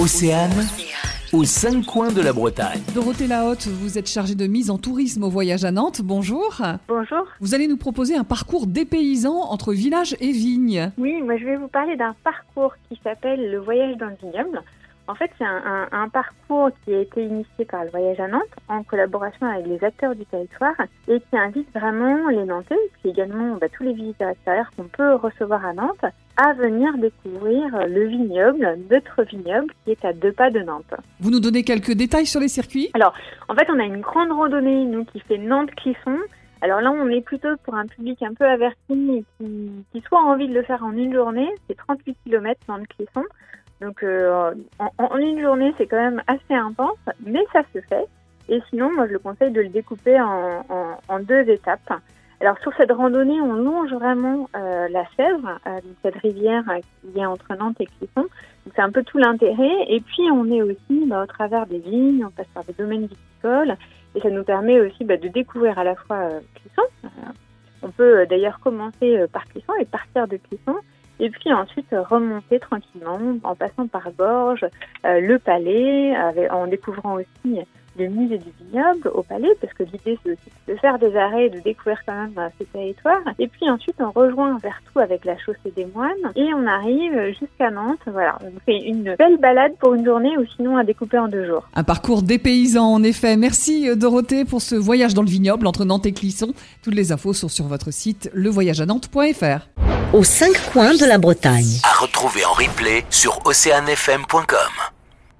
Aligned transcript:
Océane, 0.00 0.64
aux 1.32 1.42
cinq 1.42 1.84
coins 1.84 2.12
de 2.12 2.20
la 2.20 2.32
Bretagne. 2.32 2.80
Dorothée 2.94 3.26
Lahotte, 3.26 3.66
vous 3.66 3.98
êtes 3.98 4.08
chargée 4.08 4.36
de 4.36 4.46
mise 4.46 4.70
en 4.70 4.78
tourisme 4.78 5.24
au 5.24 5.28
voyage 5.28 5.64
à 5.64 5.72
Nantes. 5.72 6.02
Bonjour. 6.04 6.62
Bonjour. 6.86 7.26
Vous 7.40 7.52
allez 7.52 7.66
nous 7.66 7.76
proposer 7.76 8.14
un 8.14 8.22
parcours 8.22 8.68
dépaysant 8.68 9.40
entre 9.50 9.72
village 9.72 10.16
et 10.20 10.30
vigne. 10.30 10.92
Oui, 10.98 11.20
moi 11.20 11.36
je 11.36 11.44
vais 11.44 11.56
vous 11.56 11.66
parler 11.66 11.96
d'un 11.96 12.14
parcours 12.22 12.74
qui 12.88 13.00
s'appelle 13.02 13.50
le 13.50 13.58
voyage 13.58 13.96
dans 13.96 14.06
le 14.06 14.16
vignoble. 14.22 14.62
En 15.08 15.14
fait, 15.14 15.30
c'est 15.38 15.44
un, 15.44 15.62
un- 15.64 15.88
un 15.90 16.08
parcours 16.10 16.68
qui 16.84 16.94
a 16.94 17.00
été 17.00 17.22
initié 17.24 17.64
par 17.64 17.82
le 17.84 17.90
voyage 17.90 18.20
à 18.20 18.28
Nantes 18.28 18.42
en 18.68 18.82
collaboration 18.82 19.46
avec 19.46 19.66
les 19.66 19.82
acteurs 19.82 20.14
du 20.14 20.26
territoire 20.26 20.74
et 21.08 21.18
qui 21.18 21.36
invite 21.38 21.68
vraiment 21.74 22.28
les 22.28 22.44
Nantais, 22.44 22.76
puis 23.00 23.10
également 23.10 23.56
bah, 23.56 23.68
tous 23.74 23.84
les 23.84 23.94
visiteurs 23.94 24.28
extérieurs 24.28 24.70
qu'on 24.76 24.84
peut 24.84 25.14
recevoir 25.14 25.64
à 25.64 25.72
Nantes, 25.72 26.04
à 26.36 26.52
venir 26.52 26.92
découvrir 26.98 27.64
le 27.88 28.06
vignoble, 28.06 28.78
notre 28.90 29.22
vignoble 29.24 29.72
qui 29.84 29.92
est 29.92 30.04
à 30.04 30.12
deux 30.12 30.32
pas 30.32 30.50
de 30.50 30.60
Nantes. 30.60 30.94
Vous 31.20 31.30
nous 31.30 31.40
donnez 31.40 31.64
quelques 31.64 31.92
détails 31.94 32.26
sur 32.26 32.40
les 32.40 32.48
circuits? 32.48 32.90
En 33.48 33.54
fait, 33.54 33.66
on 33.70 33.78
a 33.80 33.84
une 33.84 34.00
grande 34.02 34.30
randonnée, 34.30 34.84
nous, 34.84 35.04
qui 35.06 35.20
fait 35.20 35.38
Nantes-Clisson. 35.38 36.18
Alors 36.60 36.80
là, 36.80 36.90
on 36.90 37.08
est 37.08 37.20
plutôt 37.22 37.56
pour 37.64 37.74
un 37.76 37.86
public 37.86 38.22
un 38.22 38.34
peu 38.34 38.44
averti 38.44 38.76
et 38.90 39.24
qui, 39.38 39.70
qui 39.92 40.00
soit 40.02 40.18
a 40.20 40.24
envie 40.24 40.48
de 40.48 40.54
le 40.54 40.62
faire 40.64 40.84
en 40.84 40.92
une 40.92 41.14
journée. 41.14 41.48
C'est 41.68 41.76
38 41.76 42.16
km 42.24 42.60
Nantes-Clisson. 42.68 43.22
Donc 43.80 44.02
euh, 44.02 44.52
en, 44.78 44.90
en 44.98 45.16
une 45.18 45.40
journée, 45.40 45.72
c'est 45.78 45.86
quand 45.86 45.96
même 46.00 46.22
assez 46.26 46.54
intense, 46.54 46.98
mais 47.24 47.44
ça 47.52 47.62
se 47.74 47.80
fait. 47.82 48.04
Et 48.48 48.60
sinon, 48.70 48.90
moi, 48.94 49.06
je 49.06 49.12
le 49.12 49.18
conseille 49.18 49.50
de 49.52 49.60
le 49.60 49.68
découper 49.68 50.18
en, 50.20 50.64
en- 50.68 50.98
en 51.08 51.20
deux 51.20 51.48
étapes. 51.48 51.92
Alors 52.40 52.56
sur 52.60 52.72
cette 52.76 52.92
randonnée, 52.92 53.40
on 53.40 53.52
longe 53.54 53.92
vraiment 53.92 54.48
euh, 54.56 54.88
la 54.90 55.04
Sèvre, 55.16 55.58
euh, 55.66 55.80
cette 56.02 56.14
rivière 56.16 56.62
euh, 56.70 56.78
qui 57.12 57.18
est 57.18 57.26
entre 57.26 57.54
Nantes 57.56 57.76
et 57.80 57.86
Clisson. 57.86 58.22
Donc 58.22 58.72
c'est 58.74 58.80
un 58.82 58.90
peu 58.90 59.02
tout 59.02 59.18
l'intérêt. 59.18 59.84
Et 59.88 60.00
puis 60.00 60.22
on 60.32 60.46
est 60.50 60.62
aussi 60.62 61.04
bah, 61.06 61.22
au 61.22 61.26
travers 61.26 61.66
des 61.66 61.78
vignes, 61.78 62.24
on 62.24 62.30
passe 62.30 62.46
par 62.54 62.64
des 62.64 62.72
domaines 62.74 63.06
viticoles, 63.06 63.74
et 64.14 64.20
ça 64.20 64.30
nous 64.30 64.44
permet 64.44 64.80
aussi 64.80 65.04
bah, 65.04 65.16
de 65.16 65.28
découvrir 65.28 65.78
à 65.78 65.84
la 65.84 65.94
fois 65.96 66.16
euh, 66.16 66.40
Clisson. 66.54 66.82
Euh, 67.04 67.08
on 67.82 67.90
peut 67.90 68.26
d'ailleurs 68.26 68.58
commencer 68.60 69.24
par 69.32 69.44
Clisson 69.46 69.72
et 69.80 69.84
partir 69.84 70.26
de 70.26 70.36
Clisson, 70.36 70.76
et 71.20 71.30
puis 71.30 71.52
ensuite 71.52 71.88
remonter 71.92 72.58
tranquillement 72.58 73.18
en 73.42 73.54
passant 73.54 73.86
par 73.86 74.10
Gorges, 74.12 74.66
euh, 75.04 75.20
le 75.20 75.38
Palais, 75.38 76.14
en 76.50 76.66
découvrant 76.66 77.14
aussi 77.14 77.60
le 77.98 78.08
musée 78.08 78.38
du 78.38 78.50
vignoble 78.60 79.08
au 79.12 79.22
Palais, 79.22 79.48
parce 79.60 79.72
que 79.74 79.82
l'idée 79.82 80.18
c'est 80.24 80.38
de 80.72 80.78
faire 80.78 80.98
des 80.98 81.16
arrêts 81.16 81.46
et 81.46 81.50
de 81.50 81.60
découvrir 81.60 81.98
quand 82.06 82.14
même 82.14 82.32
euh, 82.38 82.48
ces 82.58 82.64
territoires. 82.66 83.22
Et 83.38 83.48
puis 83.48 83.68
ensuite 83.68 83.96
on 83.98 84.10
rejoint 84.10 84.56
Vertou 84.58 85.00
avec 85.00 85.24
la 85.24 85.36
chaussée 85.38 85.72
des 85.74 85.86
moines 85.86 86.10
et 86.36 86.54
on 86.54 86.66
arrive 86.66 87.34
jusqu'à 87.38 87.70
Nantes. 87.70 87.98
Voilà, 88.06 88.38
on 88.42 88.60
fait 88.64 88.78
une 88.78 89.14
belle 89.16 89.38
balade 89.38 89.72
pour 89.80 89.94
une 89.94 90.04
journée 90.04 90.36
ou 90.38 90.44
sinon 90.56 90.76
à 90.76 90.84
découper 90.84 91.18
en 91.18 91.28
deux 91.28 91.46
jours. 91.46 91.68
Un 91.74 91.84
parcours 91.84 92.22
dépaysant 92.22 92.92
en 92.92 93.02
effet. 93.02 93.36
Merci 93.36 93.88
euh, 93.88 93.96
Dorothée 93.96 94.44
pour 94.44 94.62
ce 94.62 94.74
voyage 94.74 95.14
dans 95.14 95.22
le 95.22 95.30
vignoble 95.30 95.66
entre 95.66 95.84
Nantes 95.84 96.06
et 96.06 96.12
Clisson. 96.12 96.52
Toutes 96.82 96.94
les 96.94 97.12
infos 97.12 97.32
sont 97.32 97.48
sur 97.48 97.66
votre 97.66 97.90
site 97.90 98.30
levoyageanantes.fr. 98.32 99.87
aux 100.12 100.24
cinq 100.24 100.58
coins 100.72 100.94
de 100.94 101.04
la 101.04 101.18
Bretagne. 101.18 101.80
À 101.82 102.00
retrouver 102.00 102.44
en 102.44 102.52
replay 102.52 103.04
sur 103.10 103.40
oceanfm.com. 103.44 104.97